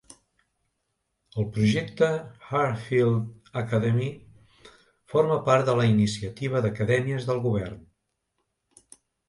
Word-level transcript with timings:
El 1.43 1.45
projecte 1.57 2.07
Harefield 2.13 3.53
Academy 3.61 4.09
forma 5.15 5.39
part 5.53 5.71
de 5.71 5.79
la 5.83 5.87
iniciativa 5.93 6.65
d'Acadèmies 6.67 7.31
del 7.31 7.47
Govern. 7.49 7.81